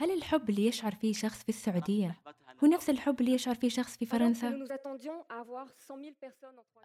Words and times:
هل 0.00 0.10
الحب 0.10 0.50
اللي 0.50 0.66
يشعر 0.66 0.94
فيه 0.94 1.12
شخص 1.12 1.42
في 1.42 1.48
السعودية 1.48 2.20
هو 2.64 2.68
نفس 2.68 2.90
الحب 2.90 3.20
اللي 3.20 3.32
يشعر 3.32 3.54
فيه 3.54 3.68
شخص 3.68 3.96
في 3.96 4.06
فرنسا؟ 4.06 4.48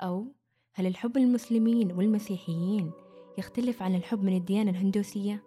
أو 0.01 0.35
هل 0.73 0.87
الحب 0.87 1.17
المسلمين 1.17 1.91
والمسيحيين 1.91 2.91
يختلف 3.37 3.81
عن 3.83 3.95
الحب 3.95 4.23
من 4.23 4.37
الديانة 4.37 4.71
الهندوسية؟ 4.71 5.43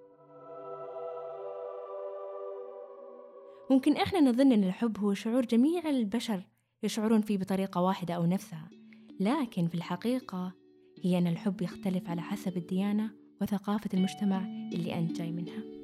ممكن 3.71 3.97
إحنا 3.97 4.21
نظن 4.21 4.53
أن 4.53 4.65
الحب 4.65 4.99
هو 4.99 5.15
شعور 5.15 5.45
جميع 5.45 5.89
البشر 5.91 6.43
يشعرون 6.83 7.21
فيه 7.21 7.39
بطريقة 7.39 7.83
واحدة 7.83 8.15
أو 8.15 8.27
نفسها 8.27 8.71
لكن 9.21 9.69
في 9.69 9.75
الحقيقة 9.75 10.53
هي 11.03 11.19
أن 11.19 11.27
الحب 11.27 11.63
يختلف 11.63 12.11
على 12.11 12.23
حسب 12.23 12.57
الديانة 12.57 13.11
وثقافة 13.41 13.91
المجتمع 13.95 14.45
اللي 14.73 14.99
أنت 14.99 15.13
جاي 15.19 15.33
منها 15.33 15.76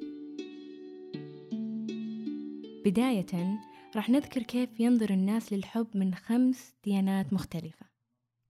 بداية 2.85 3.59
راح 3.95 4.09
نذكر 4.09 4.41
كيف 4.43 4.79
ينظر 4.79 5.09
الناس 5.09 5.53
للحب 5.53 5.87
من 5.95 6.15
خمس 6.15 6.75
ديانات 6.83 7.33
مختلفة. 7.33 7.85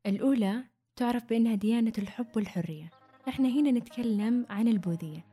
الأولى 0.06 0.64
تعرف 0.96 1.30
بأنها 1.30 1.56
ديانة 1.56 1.94
الحب 1.98 2.28
والحرية. 2.36 2.90
إحنا 3.28 3.50
هنا 3.50 3.72
نتكلم 3.72 4.46
عن 4.50 4.68
البوذية. 4.68 5.26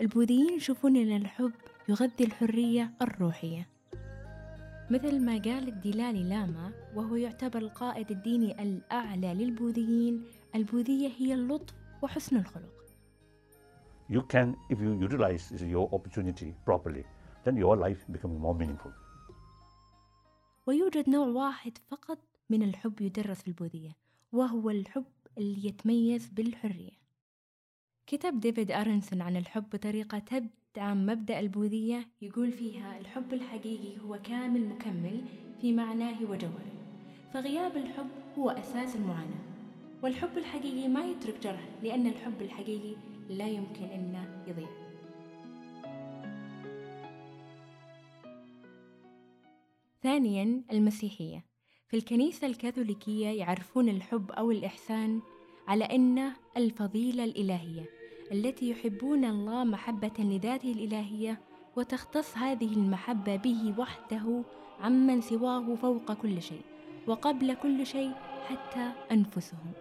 البوذيين 0.00 0.56
يشوفون 0.56 0.96
أن 0.96 1.16
الحب 1.16 1.52
يغذي 1.88 2.24
الحرية 2.24 2.94
الروحية. 3.02 3.68
مثل 4.90 5.20
ما 5.20 5.32
قال 5.32 5.68
الدلالي 5.68 6.22
لاما 6.22 6.72
وهو 6.94 7.16
يعتبر 7.16 7.58
القائد 7.58 8.10
الديني 8.10 8.62
الأعلى 8.62 9.34
للبوذيين 9.34 10.24
البوذية 10.54 11.10
هي 11.18 11.34
اللطف 11.34 11.74
وحسن 12.02 12.36
الخلق. 12.36 12.74
You 14.10 14.20
can, 14.20 14.54
if 14.70 14.78
you 14.80 14.92
utilize 15.08 15.50
your 15.62 15.88
opportunity 15.96 16.52
properly, 16.66 17.04
then 17.44 17.56
your 17.56 17.76
life 17.76 18.02
becomes 18.12 18.38
more 18.40 18.54
meaningful. 18.54 18.92
ويوجد 20.66 21.10
نوع 21.10 21.26
واحد 21.26 21.78
فقط 21.90 22.18
من 22.50 22.62
الحب 22.62 23.00
يدرس 23.00 23.42
في 23.42 23.48
البوذية 23.48 23.96
وهو 24.32 24.70
الحب 24.70 25.04
اللي 25.38 25.66
يتميز 25.68 26.28
بالحرية. 26.28 26.90
كتب 28.06 28.40
ديفيد 28.40 28.70
أرنسون 28.70 29.22
عن 29.22 29.36
الحب 29.36 29.64
بطريقة 29.72 30.18
تدعم 30.18 31.06
مبدأ 31.06 31.40
البوذية 31.40 32.08
يقول 32.22 32.52
فيها 32.52 32.98
الحب 32.98 33.32
الحقيقي 33.32 34.00
هو 34.00 34.18
كامل 34.24 34.68
مكمل 34.68 35.20
في 35.60 35.72
معناه 35.72 36.22
وجوهره 36.22 36.74
فغياب 37.34 37.76
الحب 37.76 38.08
هو 38.38 38.50
أساس 38.50 38.96
المعاناة. 38.96 39.44
والحب 40.02 40.38
الحقيقي 40.38 40.88
ما 40.88 41.04
يترك 41.04 41.42
جرح 41.42 41.68
لأن 41.82 42.06
الحب 42.06 42.42
الحقيقي 42.42 42.96
لا 43.28 43.48
يمكن 43.48 43.84
أنه 43.84 44.44
يضيع. 44.46 44.83
ثانيا 50.04 50.62
المسيحية. 50.72 51.44
في 51.88 51.96
الكنيسة 51.96 52.46
الكاثوليكية 52.46 53.28
يعرفون 53.28 53.88
الحب 53.88 54.30
أو 54.30 54.50
الإحسان 54.50 55.20
على 55.68 55.84
أنه 55.84 56.36
الفضيلة 56.56 57.24
الإلهية 57.24 57.84
التي 58.32 58.70
يحبون 58.70 59.24
الله 59.24 59.64
محبة 59.64 60.12
لذاته 60.18 60.72
الإلهية 60.72 61.40
وتختص 61.76 62.36
هذه 62.36 62.72
المحبة 62.72 63.36
به 63.36 63.74
وحده 63.78 64.42
عمن 64.80 65.20
سواه 65.20 65.74
فوق 65.74 66.12
كل 66.12 66.42
شيء 66.42 66.62
وقبل 67.06 67.54
كل 67.54 67.86
شيء 67.86 68.12
حتى 68.48 68.92
أنفسهم. 69.12 69.72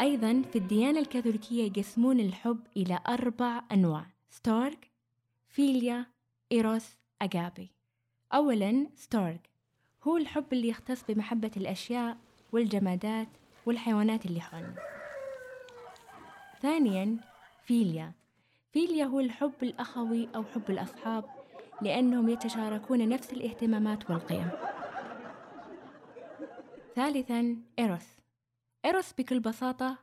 أيضا 0.00 0.42
في 0.52 0.58
الديانة 0.58 1.00
الكاثوليكية 1.00 1.64
يقسمون 1.64 2.20
الحب 2.20 2.60
إلى 2.76 3.00
أربع 3.08 3.62
أنواع 3.72 4.06
ستارك 4.30 4.90
فيليا 5.48 6.06
إيروس 6.52 6.98
أجابي. 7.22 7.70
أولا 8.34 8.86
ستارك 8.94 9.50
هو 10.02 10.16
الحب 10.16 10.52
اللي 10.52 10.68
يختص 10.68 11.04
بمحبة 11.08 11.50
الأشياء 11.56 12.16
والجمادات 12.52 13.28
والحيوانات 13.66 14.26
اللي 14.26 14.40
حولنا. 14.40 14.74
ثانيا 16.62 17.18
فيليا. 17.64 18.12
فيليا 18.72 19.04
هو 19.04 19.20
الحب 19.20 19.52
الأخوي 19.62 20.28
أو 20.34 20.44
حب 20.44 20.70
الأصحاب 20.70 21.24
لأنهم 21.82 22.28
يتشاركون 22.28 23.08
نفس 23.08 23.32
الاهتمامات 23.32 24.10
والقيم. 24.10 24.50
ثالثا 26.94 27.56
إيروس 27.78 28.06
إيروس 28.84 29.12
بكل 29.12 29.40
بساطة 29.40 29.98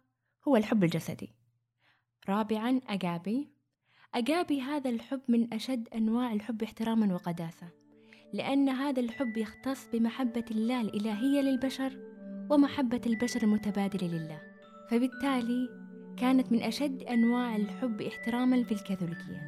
هو 0.48 0.56
الحب 0.56 0.84
الجسدي. 0.84 1.30
رابعا 2.30 2.82
أجابي. 2.88 3.57
أجابي 4.18 4.62
هذا 4.62 4.90
الحب 4.90 5.22
من 5.28 5.54
أشد 5.54 5.88
أنواع 5.96 6.34
الحب 6.34 6.64
احتراما 6.64 7.14
وقداسة 7.14 7.68
لأن 8.34 8.70
هذا 8.70 9.00
الحب 9.00 9.38
يختص 9.38 9.88
بمحبة 9.94 10.46
الله 10.52 10.82
الإلهية 10.82 11.42
للبشر 11.42 11.98
ومحبة 12.50 13.02
البشر 13.06 13.44
المتبادلة 13.44 14.08
لله 14.08 14.42
فبالتالي 14.90 15.70
كانت 16.18 16.52
من 16.52 16.62
أشد 16.62 17.04
أنواع 17.04 17.56
الحب 17.56 18.02
احتراما 18.02 18.64
في 18.64 18.72
الكاثوليكية 18.72 19.42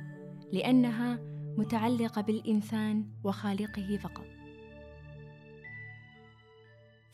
لأنها 0.54 1.20
متعلقة 1.58 2.22
بالإنسان 2.22 3.06
وخالقه 3.24 3.98
فقط. 4.04 4.26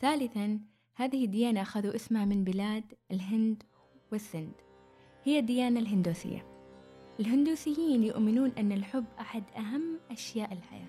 ثالثا 0.00 0.60
هذه 0.94 1.24
الديانة 1.24 1.62
أخذوا 1.62 1.94
اسمها 1.94 2.24
من 2.24 2.44
بلاد 2.44 2.84
الهند 3.10 3.62
والسند 4.12 4.54
هي 5.24 5.38
الديانة 5.38 5.80
الهندوسية. 5.80 6.55
الهندوسيين 7.20 8.02
يؤمنون 8.02 8.52
أن 8.58 8.72
الحب 8.72 9.04
أحد 9.20 9.44
أهم 9.56 9.98
أشياء 10.10 10.52
الحياة 10.52 10.88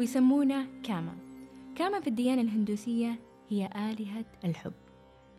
ويسمونه 0.00 0.66
كاما. 0.82 1.18
كاما 1.76 2.00
في 2.00 2.06
الديانة 2.06 2.42
الهندوسية 2.42 3.20
هي 3.48 3.66
آلهة 3.66 4.24
الحب. 4.44 4.72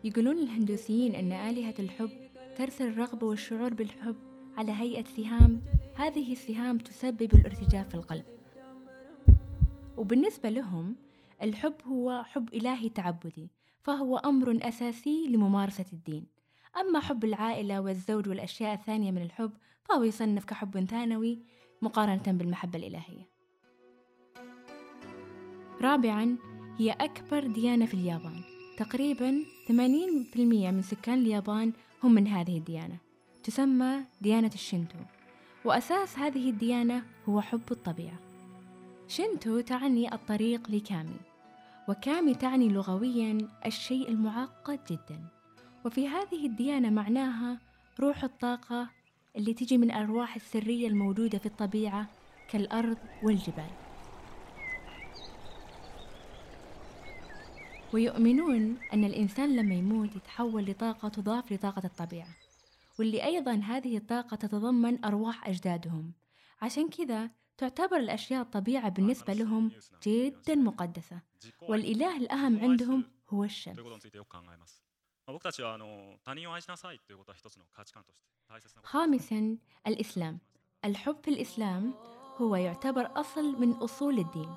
يقولون 0.04 0.38
الهندوسيين 0.38 1.14
أن 1.14 1.32
آلهة 1.32 1.74
الحب 1.78 2.10
ترسل 2.56 2.86
الرغبة 2.86 3.26
والشعور 3.26 3.74
بالحب 3.74 4.16
على 4.56 4.72
هيئة 4.72 5.04
سهام. 5.04 5.62
هذه 5.94 6.32
السهام 6.32 6.78
تسبب 6.78 7.34
الارتجاف 7.34 7.88
في 7.88 7.94
القلب. 7.94 8.24
وبالنسبة 9.96 10.48
لهم 10.48 10.96
الحب 11.42 11.74
هو 11.86 12.22
حب 12.24 12.54
إلهي 12.54 12.88
تعبدي 12.88 13.50
فهو 13.82 14.16
أمر 14.16 14.58
أساسي 14.62 15.26
لممارسة 15.28 15.86
الدين. 15.92 16.39
أما 16.76 17.00
حب 17.00 17.24
العائلة 17.24 17.80
والزوج 17.80 18.28
والأشياء 18.28 18.74
الثانية 18.74 19.10
من 19.10 19.22
الحب 19.22 19.52
فهو 19.84 20.02
يصنف 20.02 20.44
كحب 20.44 20.84
ثانوي 20.84 21.38
مقارنة 21.82 22.22
بالمحبة 22.26 22.78
الإلهية. 22.78 23.30
رابعا 25.82 26.36
هي 26.78 26.90
أكبر 26.90 27.46
ديانة 27.46 27.86
في 27.86 27.94
اليابان. 27.94 28.40
تقريبا 28.78 29.44
80% 29.68 29.70
من 30.70 30.82
سكان 30.82 31.18
اليابان 31.18 31.72
هم 32.02 32.14
من 32.14 32.26
هذه 32.26 32.58
الديانة. 32.58 32.96
تسمى 33.42 34.04
ديانة 34.20 34.50
الشينتو 34.54 34.98
وأساس 35.64 36.18
هذه 36.18 36.50
الديانة 36.50 37.02
هو 37.28 37.40
حب 37.40 37.62
الطبيعة. 37.70 38.18
شينتو 39.08 39.60
تعني 39.60 40.14
الطريق 40.14 40.70
لكامي. 40.70 41.20
وكامي 41.88 42.34
تعني 42.34 42.68
لغويا 42.68 43.48
الشيء 43.66 44.08
المعقد 44.08 44.80
جدا. 44.90 45.39
وفي 45.84 46.08
هذه 46.08 46.46
الديانة 46.46 46.90
معناها 46.90 47.58
روح 48.00 48.24
الطاقة 48.24 48.90
اللي 49.36 49.54
تجي 49.54 49.78
من 49.78 49.90
الأرواح 49.90 50.34
السرية 50.36 50.88
الموجودة 50.88 51.38
في 51.38 51.46
الطبيعة 51.46 52.10
كالأرض 52.48 52.98
والجبال. 53.22 53.70
ويؤمنون 57.92 58.78
أن 58.92 59.04
الإنسان 59.04 59.56
لما 59.56 59.74
يموت 59.74 60.16
يتحول 60.16 60.64
لطاقة 60.64 61.08
تضاف 61.08 61.52
لطاقة 61.52 61.82
الطبيعة 61.84 62.28
واللي 62.98 63.24
أيضا 63.24 63.54
هذه 63.54 63.96
الطاقة 63.96 64.34
تتضمن 64.34 65.04
أرواح 65.04 65.48
أجدادهم. 65.48 66.12
عشان 66.62 66.88
كذا 66.88 67.30
تعتبر 67.58 67.96
الأشياء 67.96 68.42
الطبيعة 68.42 68.88
بالنسبة 68.88 69.32
لهم 69.32 69.70
جدا 70.06 70.54
مقدسة 70.54 71.20
والإله 71.68 72.16
الأهم 72.16 72.60
عندهم 72.60 73.04
هو 73.30 73.44
الشمس. 73.44 73.76
خامسا 78.82 79.58
الإسلام. 79.86 80.38
الحب 80.84 81.16
في 81.22 81.30
الإسلام 81.30 81.94
هو 82.36 82.56
يعتبر 82.56 83.20
أصل 83.20 83.60
من 83.60 83.72
أصول 83.72 84.18
الدين 84.18 84.54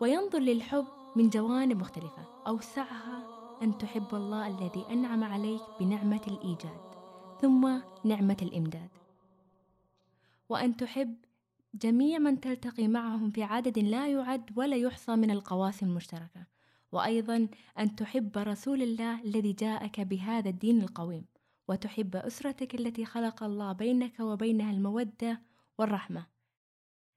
وينظر 0.00 0.38
للحب 0.38 0.86
من 1.16 1.30
جوانب 1.30 1.76
مختلفة. 1.80 2.24
أوسعها 2.46 3.38
أن 3.62 3.78
تحب 3.78 4.14
الله 4.14 4.46
الذي 4.46 4.86
أنعم 4.90 5.24
عليك 5.24 5.62
بنعمة 5.80 6.22
الإيجاد 6.26 6.80
ثم 7.40 7.80
نعمة 8.04 8.36
الإمداد. 8.42 8.90
وأن 10.48 10.76
تحب 10.76 11.16
جميع 11.74 12.18
من 12.18 12.40
تلتقي 12.40 12.88
معهم 12.88 13.30
في 13.30 13.42
عدد 13.42 13.78
لا 13.78 14.08
يعد 14.08 14.58
ولا 14.58 14.76
يحصى 14.76 15.16
من 15.16 15.30
القواسم 15.30 15.86
المشتركة. 15.86 16.57
وأيضا 16.92 17.48
أن 17.78 17.96
تحب 17.96 18.38
رسول 18.38 18.82
الله 18.82 19.22
الذي 19.22 19.52
جاءك 19.52 20.00
بهذا 20.00 20.48
الدين 20.48 20.82
القويم 20.82 21.24
وتحب 21.68 22.16
أسرتك 22.16 22.74
التي 22.74 23.04
خلق 23.04 23.42
الله 23.42 23.72
بينك 23.72 24.20
وبينها 24.20 24.72
المودة 24.72 25.42
والرحمة. 25.78 26.26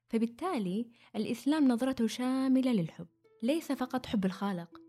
فبالتالي 0.09 0.87
الإسلام 1.15 1.67
نظرته 1.67 2.07
شاملة 2.07 2.73
للحب 2.73 3.07
ليس 3.43 3.71
فقط 3.71 4.05
حب 4.05 4.25
الخالق 4.25 4.81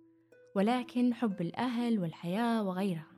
ولكن 0.55 1.15
حب 1.15 1.41
الأهل 1.41 1.99
والحياة 1.99 2.63
وغيرها. 2.63 3.13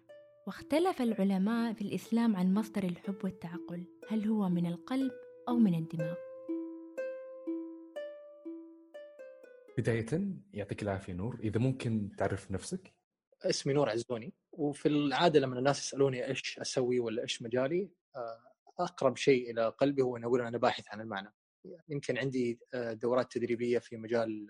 واختلف 0.47 1.03
العلماء 1.03 1.73
في 1.73 1.83
الإسلام 1.83 2.37
عن 2.37 2.55
مصدر 2.55 2.85
الحب 2.85 3.17
والتعقل 3.25 3.85
هل 4.09 4.29
هو 4.29 4.49
من 4.49 4.67
القلب 4.67 5.13
أو 5.49 5.57
من 5.57 5.75
الدماغ؟ 5.75 6.34
بداية 9.79 10.07
يعطيك 10.53 10.83
العافية 10.83 11.13
نور. 11.13 11.41
إذا 11.41 11.59
ممكن 11.59 12.11
تعرف 12.19 12.51
نفسك؟ 12.51 12.95
اسمي 13.43 13.73
نور 13.73 13.91
عزوني 13.91 14.35
وفي 14.53 14.89
العادة 14.89 15.41
لما 15.41 15.59
الناس 15.59 15.79
يسألوني 15.79 16.27
إيش 16.27 16.59
أسوي 16.59 17.01
ولا 17.01 17.23
إيش 17.23 17.43
مجالي 17.43 17.91
آه، 18.17 18.41
أقرب 18.79 19.17
شيء 19.17 19.51
إلى 19.51 19.69
قلبي 19.69 20.03
هو 20.03 20.17
أن 20.17 20.25
أقول 20.25 20.41
أنا 20.41 20.59
باحث 20.59 20.85
عن 20.89 21.01
المعنى. 21.01 21.33
يمكن 21.89 22.19
عندي 22.19 22.59
آه، 22.75 22.93
دورات 22.93 23.33
تدريبية 23.33 23.79
في 23.79 23.97
مجال 23.97 24.49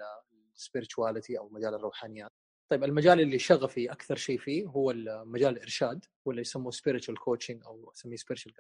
ال 0.57 0.63
spirituality 0.63 1.39
أو 1.39 1.49
مجال 1.49 1.75
الروحانيات. 1.75 2.31
طيب 2.71 2.85
المجال 2.85 3.21
اللي 3.21 3.39
شغفي 3.39 3.93
أكثر 3.93 4.17
شيء 4.17 4.39
فيه 4.39 4.67
هو 4.67 4.93
مجال 5.25 5.57
الارشاد 5.57 6.05
واللي 6.25 6.41
يسموه 6.41 6.71
spiritual 6.71 7.19
coaching 7.19 7.63
أو 7.65 7.93
أسميه 7.93 8.17
spiritual 8.17 8.55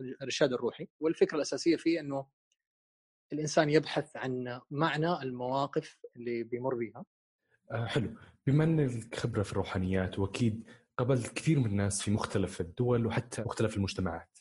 الارشاد 0.00 0.52
الروحي. 0.52 0.88
والفكرة 1.00 1.36
الأساسية 1.36 1.76
فيه 1.76 2.00
إنه 2.00 2.26
الإنسان 3.32 3.70
يبحث 3.70 4.16
عن 4.16 4.60
معنى 4.70 5.22
المواقف 5.22 6.00
اللي 6.16 6.42
بيمر 6.42 6.74
بها 6.74 7.04
آه 7.70 7.86
حلو. 7.86 8.16
بما 8.46 8.64
ان 8.64 8.80
لك 8.80 9.14
خبرة 9.14 9.42
في 9.42 9.52
الروحانيات 9.52 10.18
وأكيد 10.18 10.64
قابلت 10.98 11.32
كثير 11.32 11.58
من 11.58 11.66
الناس 11.66 12.02
في 12.02 12.10
مختلف 12.10 12.60
الدول 12.60 13.06
وحتى 13.06 13.42
مختلف 13.42 13.76
المجتمعات. 13.76 14.38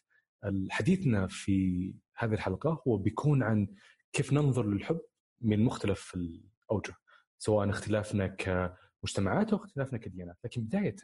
حديثنا 0.69 1.27
في 1.27 1.95
هذه 2.17 2.33
الحلقة 2.33 2.83
هو 2.87 2.97
بيكون 2.97 3.43
عن 3.43 3.67
كيف 4.13 4.33
ننظر 4.33 4.65
للحب 4.65 5.01
من 5.41 5.63
مختلف 5.63 6.15
الأوجه 6.15 6.93
سواء 7.37 7.69
اختلافنا 7.69 8.27
كمجتمعات 8.27 9.53
أو 9.53 9.57
اختلافنا 9.57 9.97
كديانات. 9.99 10.37
لكن 10.43 10.61
بداية 10.61 10.95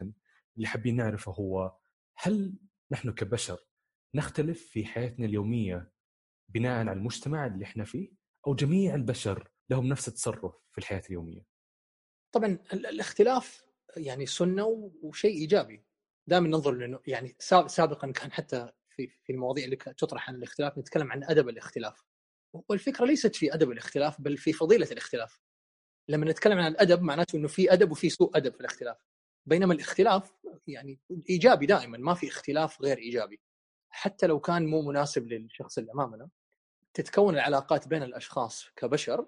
اللي 0.56 0.66
حابين 0.66 0.96
نعرفه 0.96 1.32
هو 1.32 1.76
هل 2.16 2.54
نحن 2.92 3.12
كبشر 3.12 3.58
نختلف 4.14 4.66
في 4.66 4.84
حياتنا 4.84 5.26
اليومية 5.26 5.91
بناء 6.54 6.78
على 6.78 6.92
المجتمع 6.92 7.46
اللي 7.46 7.64
إحنا 7.64 7.84
فيه 7.84 8.10
أو 8.46 8.54
جميع 8.54 8.94
البشر 8.94 9.50
لهم 9.70 9.86
نفس 9.86 10.08
التصرف 10.08 10.54
في 10.72 10.78
الحياة 10.78 11.02
اليومية. 11.10 11.46
طبعا 12.32 12.58
الاختلاف 12.72 13.64
يعني 13.96 14.26
سنة 14.26 14.64
وشيء 15.02 15.40
إيجابي 15.40 15.84
دائما 16.26 16.48
ننظر 16.48 16.72
لأنه 16.72 17.00
يعني 17.06 17.36
سابقا 17.66 18.12
كان 18.12 18.32
حتى 18.32 18.72
في 18.88 19.06
في 19.22 19.32
المواضيع 19.32 19.64
اللي 19.64 19.76
تطرح 19.76 20.28
عن 20.28 20.34
الاختلاف 20.36 20.78
نتكلم 20.78 21.12
عن 21.12 21.24
أدب 21.24 21.48
الاختلاف. 21.48 22.04
والفكرة 22.68 23.04
ليست 23.04 23.36
في 23.36 23.54
أدب 23.54 23.70
الاختلاف 23.70 24.20
بل 24.20 24.36
في 24.36 24.52
فضيلة 24.52 24.88
الاختلاف. 24.92 25.40
لما 26.08 26.30
نتكلم 26.30 26.58
عن 26.58 26.72
الأدب 26.72 27.02
معناته 27.02 27.36
إنه 27.36 27.48
في 27.48 27.72
أدب 27.72 27.90
وفي 27.90 28.10
سوء 28.10 28.36
أدب 28.36 28.54
في 28.54 28.60
الاختلاف. 28.60 28.96
بينما 29.46 29.74
الاختلاف 29.74 30.32
يعني 30.66 31.00
إيجابي 31.30 31.66
دائما 31.66 31.98
ما 31.98 32.14
في 32.14 32.28
اختلاف 32.28 32.82
غير 32.82 32.98
إيجابي. 32.98 33.40
حتى 33.90 34.26
لو 34.26 34.40
كان 34.40 34.66
مو 34.66 34.82
مناسب 34.82 35.26
للشخص 35.26 35.78
اللي 35.78 35.92
أمامنا 35.92 36.28
تتكون 36.94 37.34
العلاقات 37.34 37.88
بين 37.88 38.02
الأشخاص 38.02 38.66
كبشر 38.76 39.26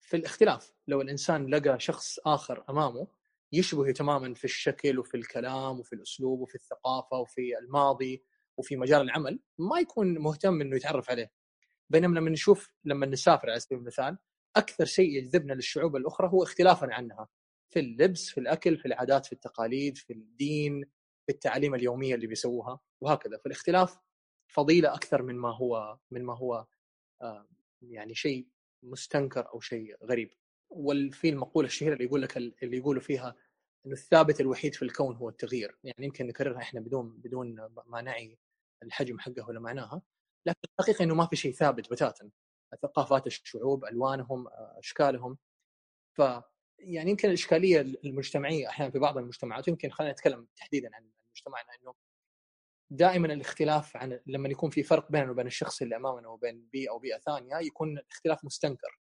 في 0.00 0.16
الاختلاف. 0.16 0.72
لو 0.88 1.00
الإنسان 1.00 1.54
لقى 1.54 1.80
شخص 1.80 2.18
آخر 2.26 2.64
أمامه 2.70 3.06
يشبهه 3.52 3.92
تماما 3.92 4.34
في 4.34 4.44
الشكل 4.44 4.98
وفي 4.98 5.16
الكلام 5.16 5.80
وفي 5.80 5.92
الأسلوب 5.92 6.40
وفي 6.40 6.54
الثقافة 6.54 7.18
وفي 7.18 7.58
الماضي 7.58 8.24
وفي 8.56 8.76
مجال 8.76 9.00
العمل 9.00 9.40
ما 9.58 9.80
يكون 9.80 10.18
مهتم 10.18 10.60
إنه 10.60 10.76
يتعرف 10.76 11.10
عليه. 11.10 11.32
بينما 11.90 12.18
لما 12.18 12.30
نشوف 12.30 12.70
لما 12.84 13.06
نسافر 13.06 13.50
على 13.50 13.60
سبيل 13.60 13.78
المثال 13.78 14.18
أكثر 14.56 14.84
شيء 14.84 15.16
يجذبنا 15.16 15.52
للشعوب 15.52 15.96
الأخرى 15.96 16.28
هو 16.28 16.42
اختلافنا 16.42 16.94
عنها. 16.94 17.28
في 17.70 17.80
اللبس 17.80 18.28
في 18.30 18.40
الأكل 18.40 18.76
في 18.78 18.86
العادات 18.86 19.26
في 19.26 19.32
التقاليد 19.32 19.96
في 19.96 20.12
الدين 20.12 20.84
في 21.26 21.32
التعاليم 21.32 21.74
اليومية 21.74 22.14
اللي 22.14 22.26
بيسووها 22.26 22.80
وهكذا. 23.00 23.38
فالاختلاف 23.38 23.98
فضيلة 24.48 24.94
أكثر 24.94 25.22
من 25.22 25.36
ما 25.36 25.56
هو 25.56 25.98
من 26.10 26.24
ما 26.24 26.36
هو 26.36 26.66
يعني 27.82 28.14
شيء 28.14 28.46
مستنكر 28.82 29.48
أو 29.48 29.60
شيء 29.60 29.96
غريب. 30.04 30.30
وفي 30.70 31.28
المقوله 31.28 31.66
الشهيره 31.66 31.92
اللي 31.94 32.04
يقول 32.04 32.22
لك 32.22 32.36
اللي 32.36 32.76
يقولوا 32.76 33.02
فيها 33.02 33.36
إنه 33.86 33.94
الثابت 33.94 34.40
الوحيد 34.40 34.74
في 34.74 34.82
الكون 34.82 35.16
هو 35.16 35.28
التغيير. 35.28 35.78
يعني 35.84 36.06
يمكن 36.06 36.26
نكررها 36.26 36.58
إحنا 36.58 36.80
بدون 36.80 37.08
بدون 37.18 37.56
ما 37.86 38.00
نعي 38.02 38.38
الحجم 38.82 39.18
حقه 39.18 39.48
ولا 39.48 39.60
معناها. 39.60 40.02
لكن 40.46 40.58
الحقيقة 40.80 41.02
إنه 41.04 41.14
ما 41.14 41.26
في 41.26 41.36
شيء 41.36 41.52
ثابت 41.52 41.90
بتاتا. 41.90 42.30
ثقافات 42.82 43.26
الشعوب 43.26 43.84
ألوانهم 43.84 44.48
أشكالهم. 44.52 45.38
ف 46.18 46.22
يعني 46.78 47.10
يمكن 47.10 47.28
الإشكالية 47.28 47.80
المجتمعية 47.80 48.68
أحيانا 48.68 48.92
في 48.92 48.98
بعض 48.98 49.18
المجتمعات 49.18 49.68
يمكن 49.68 49.90
خلينا 49.90 50.12
نتكلم 50.12 50.46
تحديدا 50.56 50.90
عن 50.94 51.10
مجتمعنا 51.36 51.68
انه 51.82 51.94
دائما 52.90 53.32
الاختلاف 53.32 53.96
عن 53.96 54.20
لما 54.26 54.48
يكون 54.48 54.70
في 54.70 54.82
فرق 54.82 55.12
بيننا 55.12 55.30
وبين 55.30 55.46
الشخص 55.46 55.82
اللي 55.82 55.96
أمامنا 55.96 56.28
وبين 56.28 56.68
بيئه 56.72 56.90
أو 56.90 56.98
بيئه 56.98 57.18
ثانية 57.18 57.56
يكون 57.56 57.98
الاختلاف 57.98 58.44
مستنكر. 58.44 59.00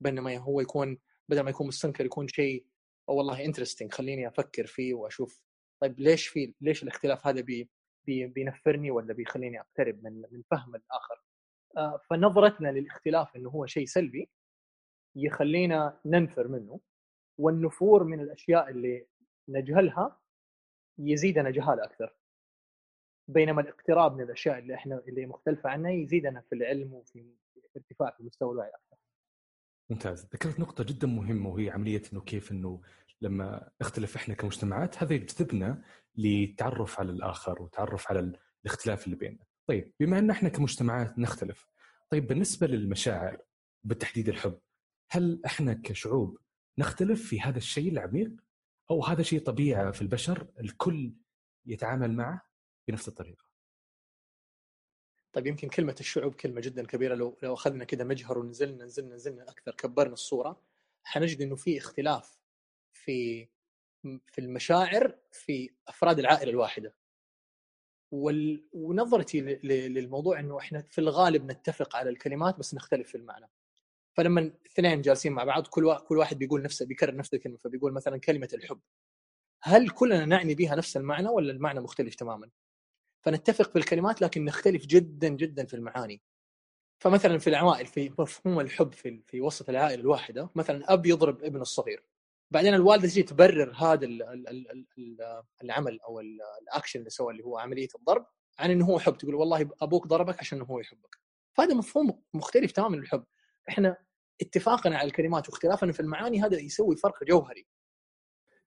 بينما 0.00 0.36
هو 0.36 0.60
يكون 0.60 0.98
بدل 1.28 1.40
ما 1.40 1.50
يكون 1.50 1.66
مستنكر 1.66 2.04
يكون 2.04 2.28
شيء 2.28 2.66
أو 3.08 3.16
والله 3.16 3.44
انترستنج 3.44 3.92
خليني 3.92 4.28
أفكر 4.28 4.66
فيه 4.66 4.94
وأشوف. 4.94 5.42
طيب 5.80 6.00
ليش 6.00 6.26
في 6.26 6.54
ليش 6.60 6.82
الاختلاف 6.82 7.26
هذا 7.26 7.40
بي 7.40 7.70
بي 8.06 8.26
بينفرني 8.26 8.90
ولا 8.90 9.14
بيخليني 9.14 9.60
أقترب 9.60 10.04
من 10.04 10.22
من 10.30 10.42
فهم 10.50 10.76
الآخر؟ 10.76 11.22
آه، 11.76 12.00
فنظرتنا 12.10 12.68
للاختلاف 12.68 13.36
إنه 13.36 13.50
هو 13.50 13.66
شيء 13.66 13.86
سلبي 13.86 14.30
يخلينا 15.16 16.00
ننفر 16.06 16.48
منه 16.48 16.80
والنفور 17.38 18.04
من 18.04 18.20
الأشياء 18.20 18.68
اللي 18.70 19.06
نجهلها 19.48 20.20
يزيدنا 20.98 21.50
جهاله 21.50 21.84
أكثر. 21.84 22.21
بينما 23.28 23.60
الاقتراب 23.60 24.16
من 24.16 24.24
الأشياء 24.24 24.58
اللي 24.58 24.74
إحنا 24.74 25.02
اللي 25.08 25.26
مختلفة 25.26 25.70
عنها 25.70 25.90
يزيدنا 25.90 26.40
في 26.40 26.54
العلم 26.54 26.92
وفي 26.92 27.24
ارتفاع 27.76 28.10
في 28.10 28.22
مستوى 28.22 28.52
الوعي 28.52 28.68
أكثر. 28.68 28.96
ممتاز، 29.90 30.24
ذكرت 30.32 30.60
نقطة 30.60 30.84
جدا 30.84 31.06
مهمة 31.06 31.48
وهي 31.50 31.70
عملية 31.70 32.02
إنه 32.12 32.20
كيف 32.20 32.52
إنه 32.52 32.80
لما 33.20 33.70
نختلف 33.82 34.16
إحنا 34.16 34.34
كمجتمعات 34.34 35.02
هذا 35.02 35.14
يجذبنا 35.14 35.82
للتعرف 36.16 37.00
على 37.00 37.10
الآخر 37.10 37.62
وتعرف 37.62 38.10
على 38.10 38.32
الاختلاف 38.64 39.04
اللي 39.04 39.16
بيننا. 39.16 39.44
طيب 39.66 39.92
بما 40.00 40.18
إن 40.18 40.30
إحنا 40.30 40.48
كمجتمعات 40.48 41.18
نختلف 41.18 41.68
طيب 42.10 42.26
بالنسبة 42.26 42.66
للمشاعر 42.66 43.38
بالتحديد 43.84 44.28
الحب 44.28 44.58
هل 45.10 45.42
إحنا 45.46 45.72
كشعوب 45.84 46.38
نختلف 46.78 47.28
في 47.28 47.40
هذا 47.40 47.58
الشيء 47.58 47.92
العميق 47.92 48.30
أو 48.90 49.04
هذا 49.04 49.22
شيء 49.22 49.40
طبيعه 49.40 49.90
في 49.90 50.02
البشر 50.02 50.46
الكل 50.60 51.14
يتعامل 51.66 52.12
معه 52.12 52.51
بنفس 52.88 53.08
الطريقة. 53.08 53.44
طيب 55.32 55.46
يمكن 55.46 55.68
كلمة 55.68 55.96
الشعوب 56.00 56.34
كلمة 56.34 56.60
جدا 56.60 56.86
كبيرة 56.86 57.14
لو 57.14 57.38
لو 57.42 57.54
أخذنا 57.54 57.84
كذا 57.84 58.04
مجهر 58.04 58.38
ونزلنا 58.38 58.84
نزلنا 58.84 59.14
نزلنا 59.14 59.42
أكثر 59.42 59.74
كبرنا 59.74 60.12
الصورة 60.12 60.62
حنجد 61.04 61.42
إنه 61.42 61.56
في 61.56 61.78
اختلاف 61.78 62.38
في 62.92 63.48
في 64.02 64.38
المشاعر 64.40 65.18
في 65.32 65.70
أفراد 65.88 66.18
العائلة 66.18 66.50
الواحدة. 66.50 66.94
وال... 68.12 68.68
ونظرتي 68.72 69.40
للموضوع 69.64 70.40
إنه 70.40 70.58
إحنا 70.58 70.82
في 70.82 71.00
الغالب 71.00 71.44
نتفق 71.50 71.96
على 71.96 72.10
الكلمات 72.10 72.58
بس 72.58 72.74
نختلف 72.74 73.08
في 73.08 73.14
المعنى. 73.14 73.50
فلما 74.16 74.40
الاثنين 74.40 75.02
جالسين 75.02 75.32
مع 75.32 75.44
بعض 75.44 75.66
كل 75.66 75.96
كل 75.98 76.18
واحد 76.18 76.38
بيقول 76.38 76.62
نفسه 76.62 76.86
بيكرر 76.86 77.16
نفس 77.16 77.34
الكلمة 77.34 77.56
فبيقول 77.56 77.92
مثلا 77.92 78.16
كلمة 78.18 78.48
الحب. 78.54 78.80
هل 79.62 79.90
كلنا 79.90 80.24
نعني 80.24 80.54
بها 80.54 80.74
نفس 80.76 80.96
المعنى 80.96 81.28
ولا 81.28 81.52
المعنى 81.52 81.80
مختلف 81.80 82.14
تماما؟ 82.14 82.50
فنتفق 83.22 83.70
في 83.70 83.76
الكلمات 83.78 84.22
لكن 84.22 84.44
نختلف 84.44 84.86
جدا 84.86 85.28
جدا 85.28 85.66
في 85.66 85.74
المعاني. 85.74 86.22
فمثلا 86.98 87.38
في 87.38 87.50
العوائل 87.50 87.86
في 87.86 88.12
مفهوم 88.18 88.60
الحب 88.60 88.92
في 88.92 89.22
في 89.26 89.40
وسط 89.40 89.68
العائلة 89.68 90.00
الواحدة 90.00 90.50
مثلا 90.54 90.92
أب 90.92 91.06
يضرب 91.06 91.44
ابنه 91.44 91.62
الصغير. 91.62 92.04
بعدين 92.50 92.74
الوالدة 92.74 93.08
تجي 93.08 93.22
تبرر 93.22 93.72
هذا 93.76 94.06
العمل 95.62 96.00
أو 96.00 96.20
الأكشن 96.62 96.98
اللي 96.98 97.10
سوى 97.10 97.32
اللي 97.32 97.44
هو 97.44 97.58
عملية 97.58 97.88
الضرب 97.94 98.26
عن 98.58 98.70
إنه 98.70 98.84
هو 98.84 98.98
حب. 98.98 99.18
تقول 99.18 99.34
والله 99.34 99.70
أبوك 99.80 100.06
ضربك 100.06 100.38
عشان 100.38 100.62
هو 100.62 100.80
يحبك. 100.80 101.18
فهذا 101.54 101.74
مفهوم 101.74 102.22
مختلف 102.34 102.72
تماما 102.72 102.96
من 102.96 103.02
الحب. 103.02 103.24
إحنا 103.68 103.96
اتفاقنا 104.40 104.98
على 104.98 105.06
الكلمات 105.06 105.48
واختلافنا 105.48 105.92
في 105.92 106.00
المعاني 106.00 106.42
هذا 106.42 106.60
يسوي 106.60 106.96
فرق 106.96 107.24
جوهري. 107.24 107.66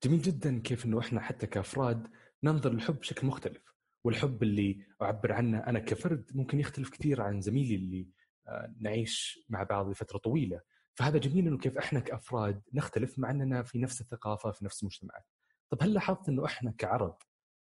جميل 0.04 0.22
جدا 0.22 0.62
كيف 0.64 0.86
إنه 0.86 1.00
إحنا 1.00 1.22
حتى 1.22 1.48
كأفراد 1.48 2.08
ننظر 2.44 2.74
للحب 2.74 3.00
بشكل 3.00 3.28
مختلف. 3.28 3.75
والحب 4.06 4.44
اللي 4.44 4.86
أعبر 5.02 5.32
عنه 5.32 5.60
أنا 5.68 5.80
كفرد 5.80 6.32
ممكن 6.36 6.60
يختلف 6.60 6.90
كثير 6.90 7.22
عن 7.22 7.42
زميلي 7.42 7.76
اللي 7.76 8.08
آه، 8.48 8.76
نعيش 8.80 9.46
مع 9.50 9.64
بعض 9.64 9.90
لفترة 9.90 10.18
طويلة 10.18 10.62
فهذا 10.94 11.18
جميل 11.18 11.48
إنه 11.48 11.58
كيف 11.58 11.78
إحنا 11.78 12.00
كأفراد 12.00 12.62
نختلف 12.74 13.20
مع 13.20 13.32
إننا 13.32 13.64
في 13.64 13.80
نفس 13.80 14.02
الثقافة 14.02 14.52
في 14.52 14.66
نفس 14.66 14.84
المجتمعات. 14.84 15.26
طب 15.70 15.84
هل 15.84 15.94
لاحظت 15.94 16.30
إنه 16.30 16.46
إحنا 16.46 16.72
كعرب 16.78 17.18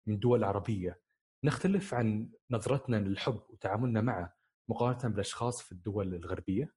من 0.06 0.18
دول 0.18 0.44
عربية 0.44 1.00
نختلف 1.44 1.94
عن 1.94 2.30
نظرتنا 2.50 2.96
للحب 2.96 3.42
وتعاملنا 3.48 4.00
معه 4.00 4.36
مقارنة 4.68 5.08
بالأشخاص 5.08 5.62
في 5.62 5.72
الدول 5.72 6.14
الغربية؟ 6.14 6.74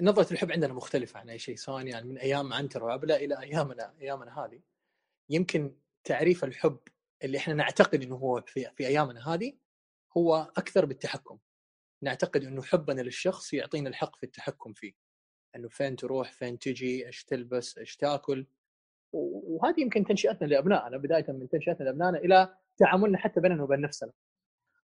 نظرة 0.00 0.32
الحب 0.32 0.52
عندنا 0.52 0.72
مختلفة 0.72 1.20
عن 1.20 1.30
أي 1.30 1.38
شيء 1.38 1.56
سواء 1.56 1.86
يعني 1.86 2.08
من 2.08 2.18
أيام 2.18 2.52
عنتر 2.52 2.84
وعبله 2.84 3.16
إلى 3.16 3.40
أيامنا 3.40 3.94
أيامنا 4.00 4.44
هذه 4.44 4.60
يمكن 5.30 5.76
تعريف 6.04 6.44
الحب 6.44 6.78
اللي 7.24 7.38
إحنا 7.38 7.54
نعتقد 7.54 8.02
إنه 8.02 8.16
هو 8.16 8.42
في, 8.46 8.70
في 8.76 8.86
أيامنا 8.86 9.34
هذه 9.34 9.52
هو 10.16 10.52
أكثر 10.56 10.84
بالتحكم. 10.84 11.38
نعتقد 12.02 12.44
إنه 12.44 12.62
حبنا 12.62 13.00
للشخص 13.00 13.52
يعطينا 13.52 13.88
الحق 13.88 14.16
في 14.16 14.22
التحكم 14.22 14.72
فيه. 14.72 14.92
إنه 15.56 15.68
فين 15.68 15.96
تروح 15.96 16.32
فين 16.32 16.58
تجي 16.58 17.06
إيش 17.06 17.24
تلبس 17.24 17.78
إيش 17.78 17.96
تأكل. 17.96 18.46
وهذه 19.12 19.80
يمكن 19.80 20.04
تنشئتنا 20.04 20.46
لأبنائنا 20.46 20.96
بداية 20.96 21.26
من 21.28 21.48
تنشئتنا 21.48 21.84
لأبنائنا 21.84 22.18
إلى 22.18 22.56
تعاملنا 22.78 23.18
حتى 23.18 23.40
بيننا 23.40 23.62
وبين 23.62 23.80
نفسنا. 23.80 24.12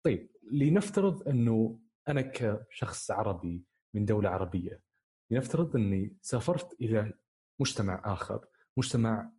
طيب 0.02 0.30
لنفترض 0.52 1.28
إنه 1.28 1.80
أنا 2.08 2.20
كشخص 2.20 3.10
عربي 3.10 3.64
من 3.94 4.04
دولة 4.04 4.28
عربية 4.28 4.80
لنفترض 5.30 5.76
إني 5.76 6.16
سافرت 6.22 6.80
إلى 6.80 7.12
مجتمع 7.60 8.02
آخر، 8.04 8.46
مجتمع 8.76 9.32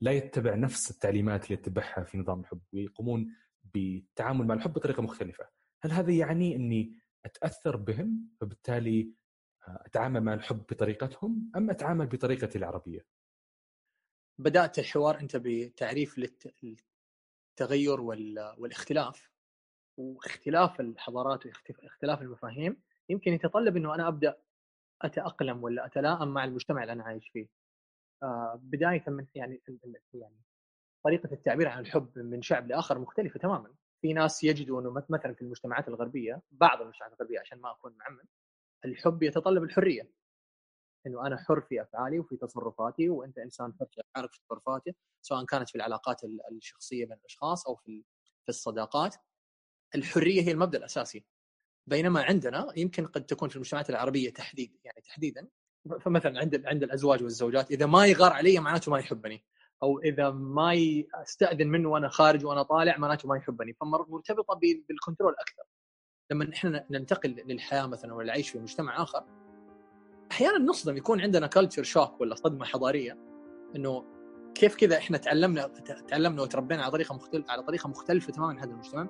لا 0.00 0.12
يتبع 0.12 0.54
نفس 0.54 0.90
التعليمات 0.90 1.44
اللي 1.44 1.54
يتبعها 1.54 2.04
في 2.04 2.18
نظام 2.18 2.40
الحب 2.40 2.60
ويقومون 2.72 3.36
بالتعامل 3.64 4.46
مع 4.46 4.54
الحب 4.54 4.72
بطريقة 4.72 5.02
مختلفة. 5.02 5.48
هل 5.82 5.92
هذا 5.92 6.12
يعني 6.12 6.56
إني 6.56 6.98
أتأثر 7.24 7.76
بهم 7.76 8.28
فبالتالي 8.40 9.10
أتعامل 9.68 10.20
مع 10.20 10.34
الحب 10.34 10.58
بطريقتهم 10.58 11.50
أم 11.56 11.70
أتعامل 11.70 12.06
بطريقتي 12.06 12.58
العربية؟ 12.58 13.06
بدأت 14.38 14.78
الحوار 14.78 15.20
أنت 15.20 15.36
بتعريف 15.36 16.20
للتغير 17.58 18.00
والاختلاف 18.58 19.30
واختلاف 19.96 20.80
الحضارات 20.80 21.46
واختلاف 21.46 22.22
المفاهيم 22.22 22.82
يمكن 23.08 23.32
يتطلب 23.32 23.76
إنه 23.76 23.94
أنا 23.94 24.08
أبدأ 24.08 24.36
أتأقلم 25.02 25.62
ولا 25.64 25.86
أتلائم 25.86 26.28
مع 26.28 26.44
المجتمع 26.44 26.82
اللي 26.82 26.92
أنا 26.92 27.04
عايش 27.04 27.28
فيه. 27.28 27.48
آه 28.22 28.60
بداية 28.62 29.04
من 29.08 29.26
يعني 29.34 29.62
يعني 30.14 30.36
طريقة 31.04 31.32
التعبير 31.32 31.68
عن 31.68 31.80
الحب 31.80 32.18
من 32.18 32.42
شعب 32.42 32.68
لآخر 32.68 32.98
مختلفة 32.98 33.40
تماما. 33.40 33.74
في 34.02 34.12
ناس 34.12 34.44
يجدوا 34.44 34.80
انه 34.80 34.90
مثلا 35.10 35.34
في 35.34 35.42
المجتمعات 35.42 35.88
الغربية 35.88 36.42
بعض 36.50 36.80
المجتمعات 36.82 37.12
الغربية 37.12 37.40
عشان 37.40 37.60
ما 37.60 37.70
أكون 37.72 37.94
معمم 37.98 38.24
الحب 38.84 39.22
يتطلب 39.22 39.62
الحرية. 39.62 40.10
إنه 41.06 41.26
أنا 41.26 41.36
حر 41.36 41.60
في 41.60 41.82
أفعالي 41.82 42.18
وفي 42.20 42.36
تصرفاتي 42.36 43.08
وأنت 43.08 43.38
إنسان 43.38 43.74
حر 43.80 43.86
في 43.86 44.00
أفعالك 44.00 44.30
وفي 44.30 44.40
تصرفاتك 44.48 44.96
سواء 45.22 45.44
كانت 45.44 45.68
في 45.68 45.74
العلاقات 45.76 46.20
الشخصية 46.52 47.04
بين 47.06 47.16
الأشخاص 47.16 47.66
أو 47.68 47.76
في 47.76 48.04
في 48.44 48.48
الصداقات. 48.48 49.16
الحرية 49.94 50.42
هي 50.42 50.52
المبدأ 50.52 50.78
الأساسي. 50.78 51.26
بينما 51.86 52.22
عندنا 52.22 52.68
يمكن 52.76 53.06
قد 53.06 53.26
تكون 53.26 53.48
في 53.48 53.56
المجتمعات 53.56 53.90
العربية 53.90 54.30
تحديد 54.32 54.78
يعني 54.84 55.00
تحديدا 55.00 55.48
فمثلا 56.00 56.40
عند 56.40 56.66
عند 56.66 56.82
الأزواج 56.82 57.22
والزوجات 57.22 57.70
إذا 57.70 57.86
ما 57.86 58.06
يغار 58.06 58.32
علي 58.32 58.60
معناته 58.60 58.90
ما 58.92 58.98
يحبني 58.98 59.44
أو 59.82 60.00
إذا 60.00 60.30
ما 60.30 60.72
أستأذن 61.14 61.68
منه 61.68 61.88
وأنا 61.88 62.08
خارج 62.08 62.46
وأنا 62.46 62.62
طالع 62.62 62.98
معناته 62.98 63.28
ما 63.28 63.36
يحبني 63.36 63.72
فمرتبطة 63.80 64.60
بال 64.88 64.98
control 64.98 65.34
أكثر. 65.38 65.62
لما 66.30 66.50
إحنا 66.54 66.86
ننتقل 66.90 67.30
للحياة 67.46 67.86
مثلا 67.86 68.14
ولا 68.14 68.24
العيش 68.24 68.50
في 68.50 68.58
مجتمع 68.58 69.02
آخر 69.02 69.24
أحيانا 70.30 70.58
نصدم 70.58 70.96
يكون 70.96 71.20
عندنا 71.20 71.46
culture 71.46 71.82
shock 71.82 72.20
ولا 72.20 72.34
صدمة 72.34 72.64
حضارية 72.64 73.18
إنه 73.76 74.04
كيف 74.54 74.76
كذا 74.76 74.96
إحنا 74.96 75.18
تعلمنا 75.18 75.66
تعلمنا 76.08 76.42
وتربينا 76.42 76.82
على 76.82 76.92
طريقة 76.92 77.14
مختلفه 77.14 77.52
على 77.52 77.62
طريقة 77.62 77.88
مختلفة 77.88 78.32
تماما 78.32 78.50
عن 78.50 78.58
هذا 78.58 78.70
المجتمع. 78.70 79.08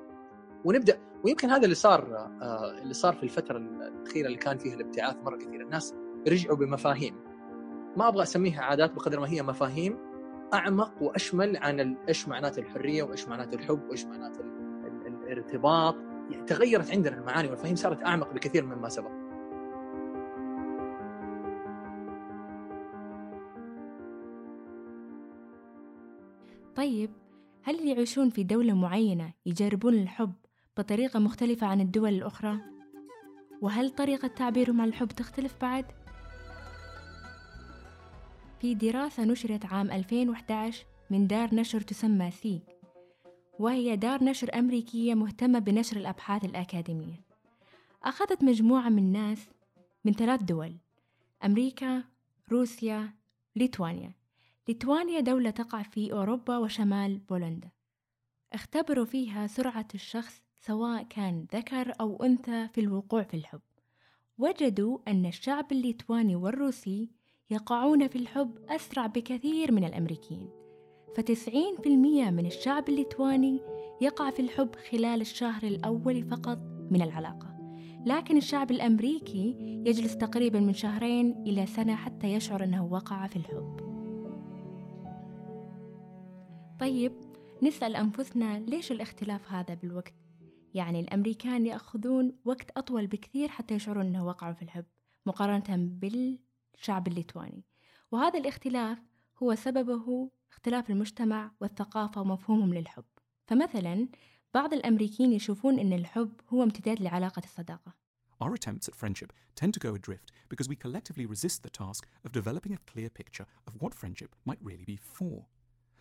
ونبدأ 0.64 0.98
ويمكن 1.24 1.50
هذا 1.50 1.64
اللي 1.64 1.74
صار 1.74 2.16
آه 2.16 2.78
اللي 2.82 2.94
صار 2.94 3.14
في 3.14 3.22
الفترة 3.22 3.58
الأخيرة 3.58 4.26
اللي 4.26 4.38
كان 4.38 4.58
فيها 4.58 4.74
الابتعاث 4.74 5.16
مرة 5.16 5.36
كثير. 5.36 5.60
الناس 5.60 5.94
رجعوا 6.28 6.56
بمفاهيم 6.56 7.14
ما 7.96 8.08
أبغى 8.08 8.22
أسميها 8.22 8.62
عادات 8.62 8.92
بقدر 8.94 9.20
ما 9.20 9.28
هي 9.28 9.42
مفاهيم 9.42 9.98
أعمق 10.54 11.02
وأشمل 11.02 11.56
عن 11.56 11.96
إيش 12.08 12.28
معنات 12.28 12.58
الحرية 12.58 13.02
وإيش 13.02 13.28
معنات 13.28 13.54
الحب 13.54 13.82
وإيش 13.88 14.04
معنات 14.04 14.36
الارتباط 15.06 15.96
يعني 16.30 16.44
تغيرت 16.44 16.90
عندنا 16.90 17.18
المعاني 17.18 17.48
والمفاهيم 17.48 17.76
صارت 17.76 18.02
أعمق 18.02 18.32
بكثير 18.32 18.64
مما 18.64 18.88
سبق 18.88 19.10
طيب 26.76 27.10
هل 27.62 27.78
اللي 27.78 27.90
يعيشون 27.90 28.30
في 28.30 28.44
دولة 28.44 28.74
معينة 28.74 29.32
يجربون 29.46 29.94
الحب 29.94 30.32
بطريقة 30.76 31.18
مختلفة 31.18 31.66
عن 31.66 31.80
الدول 31.80 32.14
الأخرى؟ 32.14 32.58
وهل 33.60 33.90
طريقة 33.90 34.28
تعبيرهم 34.28 34.80
عن 34.80 34.88
الحب 34.88 35.08
تختلف 35.08 35.54
بعد؟ 35.60 35.84
في 38.60 38.74
دراسة 38.74 39.24
نشرت 39.24 39.66
عام 39.66 39.90
2011 39.90 40.86
من 41.10 41.26
دار 41.26 41.54
نشر 41.54 41.80
تسمى 41.80 42.30
سيك 42.30 42.62
وهي 43.58 43.96
دار 43.96 44.24
نشر 44.24 44.58
أمريكية 44.58 45.14
مهتمة 45.14 45.58
بنشر 45.58 45.96
الأبحاث 45.96 46.44
الأكاديمية. 46.44 47.20
أخذت 48.04 48.44
مجموعة 48.44 48.88
من 48.88 48.98
الناس 48.98 49.48
من 50.04 50.12
ثلاث 50.12 50.42
دول 50.42 50.76
أمريكا، 51.44 52.04
روسيا، 52.52 53.14
ليتوانيا. 53.56 54.12
ليتوانيا 54.68 55.20
دولة 55.20 55.50
تقع 55.50 55.82
في 55.82 56.12
أوروبا 56.12 56.58
وشمال 56.58 57.18
بولندا. 57.18 57.70
اختبروا 58.52 59.04
فيها 59.04 59.46
سرعة 59.46 59.88
الشخص 59.94 60.42
سواء 60.60 61.02
كان 61.02 61.46
ذكر 61.54 61.92
أو 62.00 62.24
أنثى 62.24 62.68
في 62.68 62.80
الوقوع 62.80 63.22
في 63.22 63.34
الحب. 63.34 63.60
وجدوا 64.38 64.98
أن 65.08 65.26
الشعب 65.26 65.72
الليتواني 65.72 66.36
والروسي 66.36 67.10
يقعون 67.50 68.08
في 68.08 68.18
الحب 68.18 68.58
أسرع 68.68 69.06
بكثير 69.06 69.72
من 69.72 69.84
الأمريكيين. 69.84 70.50
فتسعين 71.16 71.76
في 71.82 71.88
المية 71.88 72.30
من 72.30 72.46
الشعب 72.46 72.88
الليتواني 72.88 73.60
يقع 74.00 74.30
في 74.30 74.42
الحب 74.42 74.74
خلال 74.90 75.20
الشهر 75.20 75.62
الأول 75.62 76.22
فقط 76.22 76.58
من 76.90 77.02
العلاقة. 77.02 77.56
لكن 78.06 78.36
الشعب 78.36 78.70
الأمريكي 78.70 79.56
يجلس 79.86 80.16
تقريبا 80.16 80.60
من 80.60 80.74
شهرين 80.74 81.42
إلى 81.46 81.66
سنة 81.66 81.94
حتى 81.94 82.26
يشعر 82.26 82.64
أنه 82.64 82.84
وقع 82.84 83.26
في 83.26 83.36
الحب. 83.36 83.76
طيب 86.80 87.12
نسأل 87.62 87.96
أنفسنا 87.96 88.58
ليش 88.58 88.92
الاختلاف 88.92 89.52
هذا 89.52 89.74
بالوقت؟ 89.74 90.14
يعني 90.74 91.00
الأمريكان 91.00 91.66
يأخذون 91.66 92.32
وقت 92.44 92.70
أطول 92.76 93.06
بكثير 93.06 93.48
حتى 93.48 93.74
يشعرون 93.74 94.06
أنه 94.06 94.26
وقعوا 94.26 94.54
في 94.54 94.62
الحب 94.62 94.84
مقارنة 95.26 95.98
بالشعب 96.76 97.08
الليتواني 97.08 97.64
وهذا 98.10 98.38
الاختلاف 98.38 98.98
هو 99.42 99.54
سببه 99.54 100.30
اختلاف 100.52 100.90
المجتمع 100.90 101.50
والثقافة 101.60 102.20
ومفهومهم 102.20 102.74
للحب 102.74 103.04
فمثلا 103.46 104.08
بعض 104.54 104.74
الأمريكيين 104.74 105.32
يشوفون 105.32 105.78
أن 105.78 105.92
الحب 105.92 106.32
هو 106.48 106.62
امتداد 106.62 107.00
لعلاقة 107.00 107.42
الصداقة 107.44 108.06
Our 108.38 108.52
attempts 108.52 108.86
at 108.86 108.94
friendship 108.94 109.32
tend 109.54 109.72
to 109.74 109.80
go 109.80 109.94
adrift 109.94 110.30
because 110.50 110.68
we 110.68 110.76
collectively 110.76 111.24
resist 111.24 111.62
the 111.62 111.70
task 111.70 112.06
of 112.24 112.32
developing 112.32 112.74
a 112.74 112.84
clear 112.92 113.08
picture 113.08 113.46
of 113.66 113.72
what 113.80 113.94
friendship 113.94 114.30
might 114.44 114.58
really 114.62 114.84
be 114.84 114.98
for. 115.16 115.46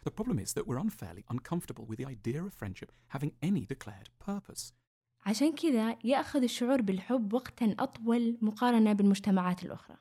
The 0.03 0.11
problem 0.11 0.37
is 0.39 0.53
that 0.53 0.67
we're 0.67 0.85
unfairly 0.87 1.23
uncomfortable 1.29 1.85
with 1.85 1.97
the 1.99 2.09
idea 2.15 2.43
of 2.43 2.53
friendship 2.53 2.91
having 3.07 3.31
any 3.41 3.65
declared 3.65 4.09
purpose. 4.19 4.73
عشان 5.25 5.51
كذا 5.51 5.97
يأخذ 6.03 6.43
الشعور 6.43 6.81
بالحب 6.81 7.33
وقتا 7.33 7.75
أطول 7.79 8.37
مقارنة 8.41 8.93
بالمجتمعات 8.93 9.63
الأخرى 9.65 9.97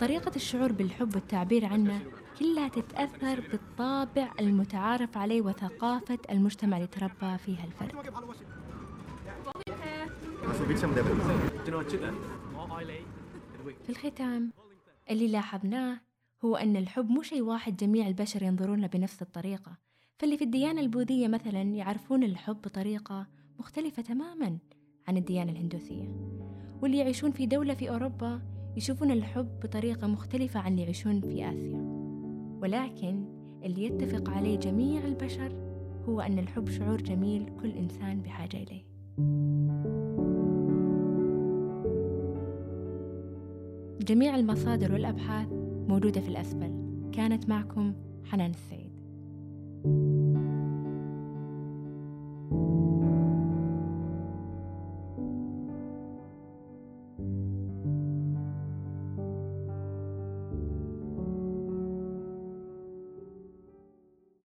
طريقة 0.00 0.32
الشعور 0.36 0.72
بالحب 0.72 1.14
والتعبير 1.14 1.64
عنه 1.64 2.02
كلها 2.38 2.68
تتأثر 2.68 3.40
بالطابع 3.40 4.32
المتعارف 4.40 5.16
عليه 5.16 5.40
وثقافة 5.40 6.18
المجتمع 6.30 6.76
اللي 6.76 6.88
تربى 6.88 7.38
فيها 7.38 7.64
الفرد. 7.64 7.92
في 13.82 13.90
الختام 13.90 14.52
اللي 15.10 15.28
لاحظناه 15.28 16.00
هو 16.44 16.56
أن 16.56 16.76
الحب 16.76 17.10
مو 17.10 17.22
شيء 17.22 17.42
واحد 17.42 17.76
جميع 17.76 18.06
البشر 18.06 18.42
ينظرون 18.42 18.80
له 18.80 18.86
بنفس 18.86 19.22
الطريقة. 19.22 19.76
فاللي 20.18 20.38
في 20.38 20.44
الديانة 20.44 20.80
البوذية 20.80 21.28
مثلا 21.28 21.62
يعرفون 21.62 22.22
الحب 22.22 22.56
بطريقة 22.62 23.26
مختلفة 23.58 24.02
تماما 24.02 24.58
عن 25.08 25.16
الديانة 25.16 25.52
الهندوسية. 25.52 26.08
واللي 26.82 26.98
يعيشون 26.98 27.30
في 27.30 27.46
دولة 27.46 27.74
في 27.74 27.90
أوروبا 27.90 28.40
يشوفون 28.76 29.10
الحب 29.10 29.48
بطريقة 29.62 30.06
مختلفة 30.06 30.60
عن 30.60 30.70
اللي 30.70 30.82
يعيشون 30.82 31.20
في 31.20 31.50
آسيا. 31.50 31.82
ولكن 32.62 33.24
اللي 33.64 33.84
يتفق 33.84 34.30
عليه 34.30 34.58
جميع 34.58 35.04
البشر 35.04 35.52
هو 36.08 36.20
أن 36.20 36.38
الحب 36.38 36.68
شعور 36.68 37.02
جميل 37.02 37.46
كل 37.62 37.70
إنسان 37.70 38.20
بحاجة 38.20 38.56
إليه. 38.56 38.82
جميع 44.00 44.34
المصادر 44.34 44.92
والأبحاث 44.92 45.48
موجودة 45.88 46.20
في 46.20 46.28
الأسفل. 46.28 46.72
كانت 47.12 47.48
معكم 47.48 47.94
حنان 48.24 48.50
السيد 48.50 48.92